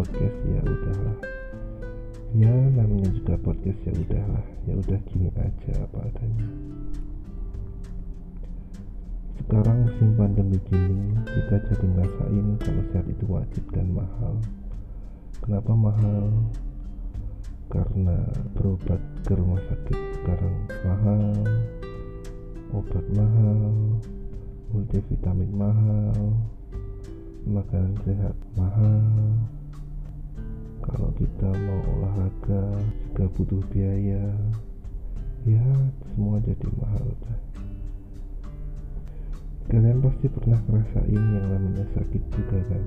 [0.00, 1.16] podcast ya udahlah.
[2.32, 4.44] Ya namanya juga podcast ya udahlah.
[4.64, 6.48] Ya udah gini aja apa adanya.
[9.36, 14.40] Sekarang musim pandemi gini kita jadi ngerasain kalau sehat itu wajib dan mahal.
[15.44, 16.32] Kenapa mahal?
[17.68, 18.24] Karena
[18.56, 21.44] berobat ke rumah sakit sekarang mahal,
[22.72, 23.60] obat mahal,
[24.72, 26.40] multivitamin mahal,
[27.44, 29.59] makanan sehat mahal
[30.90, 34.26] kalau kita mau olahraga juga butuh biaya.
[35.48, 35.64] Ya
[36.12, 37.08] semua jadi mahal
[39.70, 42.82] kalian pasti pernah ngerasain yang namanya sakit juga kan?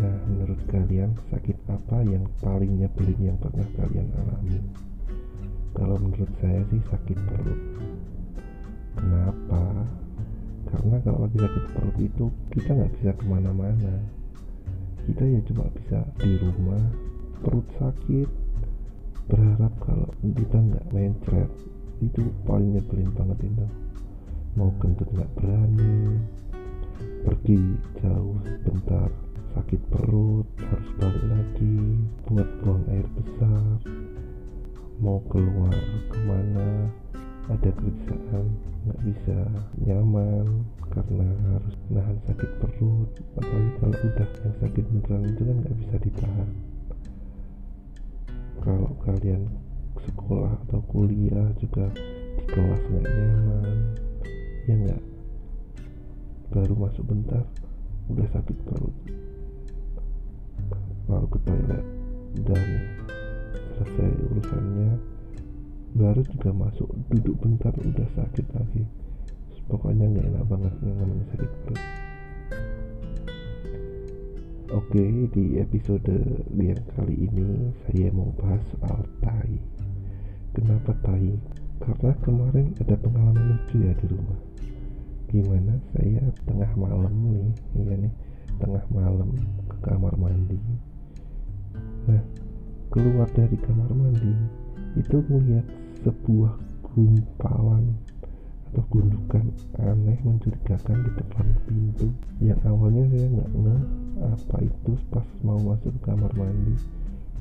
[0.00, 4.64] Nah menurut kalian sakit apa yang paling nyebelin yang pernah kalian alami?
[5.76, 7.60] Kalau menurut saya sih sakit perut.
[8.96, 9.64] Kenapa?
[10.72, 12.24] Karena kalau lagi sakit perut itu
[12.56, 14.21] kita nggak bisa ke mana-mana
[15.08, 16.84] kita ya cuma bisa di rumah.
[17.40, 18.28] Perut sakit.
[19.26, 21.50] Berharap kalau kita nggak mencret
[22.02, 23.66] itu paling nyebelin banget itu.
[24.58, 26.20] Mau kentut nggak berani.
[27.24, 27.58] Pergi
[28.02, 29.08] jauh sebentar.
[29.56, 31.78] Sakit perut harus balik lagi.
[32.28, 33.80] Buat buang air besar.
[35.00, 35.74] Mau keluar
[36.12, 36.51] ke mana
[37.62, 38.46] ada kerjaan
[38.82, 39.38] nggak bisa
[39.86, 43.10] nyaman karena harus nahan sakit perut.
[43.38, 46.50] Apalagi kalau udah yang sakit beneran itu kan nggak bisa ditahan.
[48.66, 49.46] Kalau kalian
[49.94, 51.86] sekolah atau kuliah juga
[52.34, 53.78] di kelas nggak nyaman
[54.66, 55.02] ya nggak.
[56.50, 57.46] Baru masuk bentar
[58.10, 58.96] udah sakit perut.
[61.06, 61.86] Lalu ke toilet
[62.42, 62.66] dan
[63.78, 64.90] selesai urusannya
[66.02, 68.82] baru juga masuk duduk bentar udah sakit lagi.
[69.70, 71.82] Pokoknya nggak enak banget yang namanya sakit perut
[74.72, 75.04] oke
[75.36, 76.08] di episode
[76.56, 79.60] yang kali ini saya mau bahas soal tai.
[80.56, 81.36] Kenapa tai?
[81.76, 84.40] Karena kemarin ada pengalaman lucu ya di rumah.
[85.28, 85.76] Gimana?
[85.92, 87.48] Saya tengah malam nih
[87.84, 88.12] iya nih
[88.60, 89.28] tengah malam
[89.68, 90.56] ke kamar mandi.
[92.08, 92.22] Nah
[92.88, 94.32] keluar dari kamar mandi
[94.96, 95.68] itu melihat
[96.02, 96.52] sebuah
[96.92, 97.94] gumpalan
[98.72, 99.52] atau gundukan
[99.84, 102.08] aneh mencurigakan di depan pintu.
[102.40, 103.82] Yang awalnya saya nggak ngeh
[104.32, 104.92] apa itu?
[105.12, 106.72] Pas mau masuk kamar mandi.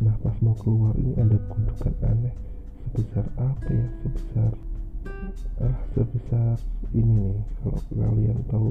[0.03, 2.35] Nah pas mau keluar ini ada gundukan aneh.
[2.83, 3.87] Sebesar apa ya?
[4.03, 4.51] Sebesar
[5.63, 6.55] ah sebesar
[6.91, 7.39] ini nih.
[7.63, 8.69] Kalau kalian tahu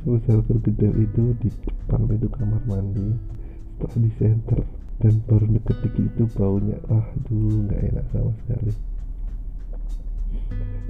[0.00, 3.12] sebesar bergedel itu di depan pintu kamar mandi.
[3.76, 4.60] Setelah di center
[5.02, 8.72] dan baru deket dikit itu baunya ah dulu nggak enak sama sekali.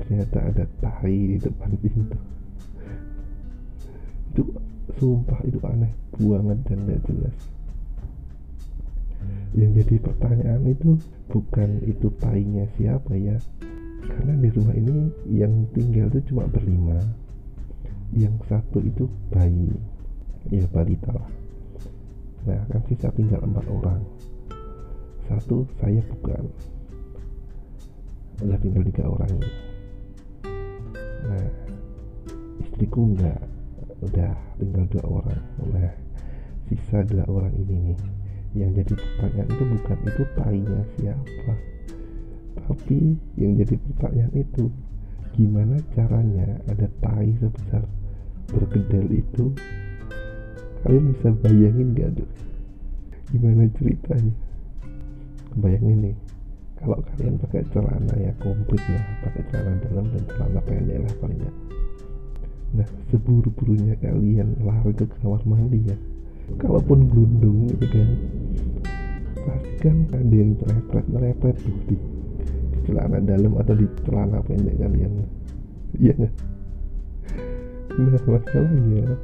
[0.05, 2.19] Ternyata ada tahi di depan pintu.
[4.35, 4.43] Itu
[5.01, 7.37] sumpah itu aneh banget dan gak jelas.
[9.55, 10.99] Yang jadi pertanyaan itu
[11.31, 13.39] bukan itu tainya siapa ya.
[14.05, 16.99] Karena di rumah ini yang tinggal itu cuma berlima.
[18.13, 19.73] Yang satu itu bayi.
[20.53, 21.44] Ya balita lah
[22.45, 24.01] nah kan sisa tinggal empat orang.
[25.29, 26.45] Satu saya bukan.
[28.45, 29.51] Udah tinggal tiga orang ini.
[31.25, 31.47] Nah
[32.61, 33.41] istriku enggak
[34.05, 35.43] udah tinggal dua orang.
[35.73, 35.93] Nah
[36.69, 37.99] sisa dua orang ini nih.
[38.55, 41.55] Yang jadi pertanyaan itu bukan itu tainya siapa
[42.65, 44.65] tapi yang jadi pertanyaan itu
[45.35, 47.85] gimana caranya ada tai sebesar
[48.49, 49.51] bergedel itu
[50.85, 52.29] kalian bisa bayangin gak tuh
[53.33, 54.35] gimana ceritanya?
[55.59, 56.17] Bayangin nih
[56.85, 61.41] kalau kalian pakai celana ya komplit ya pakai celana dalam dan celana pendek lah paling
[61.41, 61.53] ya
[62.75, 65.97] nah seburu-burunya kalian lari ke kamar mandi ya.
[66.59, 68.09] Kalaupun gelundung gitu kan
[69.47, 71.97] pasti kan ada yang lepet lepet tuh di,
[72.85, 75.13] celana dalam atau di celana pendek kalian.
[75.97, 76.33] Iya nah
[77.95, 79.15] masalahnya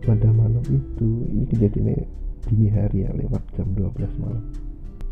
[0.00, 2.08] pada malam itu ini kejadiannya
[2.48, 4.44] dini hari ya lewat jam 12 malam.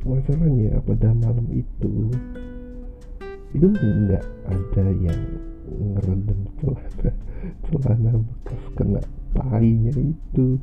[0.07, 2.09] Masalahnya pada malam itu
[3.53, 5.21] itu nggak ada yang
[5.69, 7.13] ngerendam celana.
[7.69, 9.01] Celana bekas kena
[9.37, 10.57] tainya itu.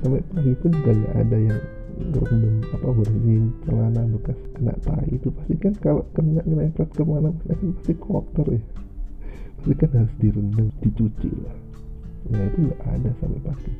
[0.00, 1.60] Sampai pagi pun juga nggak ada yang
[2.00, 5.28] ngerendam apa bersihin celana bekas kena tai itu.
[5.28, 8.62] Pasti kan kalau kena ngelepet ke mana mana kan pasti kotor ya.
[9.60, 11.69] Pasti kan harus direndam dicuci lah
[12.28, 13.72] nah itu nggak ada sampai pagi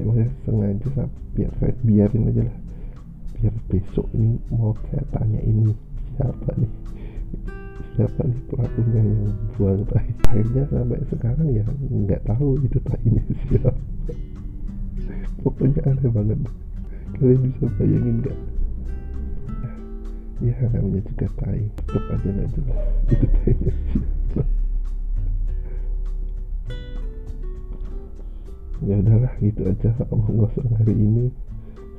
[0.00, 2.58] emang saya sengaja biar saya biarin aja lah.
[3.36, 5.72] Biar besok ini mau saya tanya ini
[6.14, 6.72] siapa nih?
[7.92, 13.72] Siapa nih pelakunya yang buang tai akhirnya sampai sekarang ya nggak tahu itu tainya siapa.
[15.42, 16.38] Pokoknya aneh banget.
[17.18, 18.38] Kalian bisa bayangin gak
[20.42, 21.62] ya namanya juga tai.
[21.76, 22.80] Tetap aja nggak jelas.
[23.10, 23.72] Itu tainya
[24.32, 24.61] siapa
[28.86, 29.90] ya udahlah gitu aja.
[30.10, 31.30] Omong kosong hari ini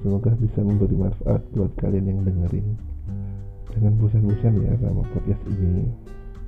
[0.04, 2.68] semoga bisa memberi manfaat buat kalian yang dengerin.
[3.74, 5.88] Jangan bosan-bosan ya sama podcast ini.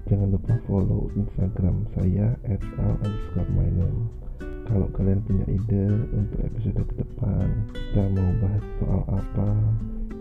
[0.05, 2.61] Jangan lupa follow instagram saya at
[4.65, 9.49] kalau kalian punya ide untuk episode ke depan kita mau bahas soal apa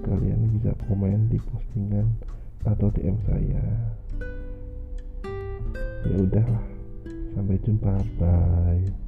[0.04, 2.08] kalian bisa komen di postingan
[2.64, 3.64] atau DM saya.
[6.04, 6.64] Ya udahlah.
[7.34, 7.92] Sampai jumpa.
[8.20, 9.03] Bye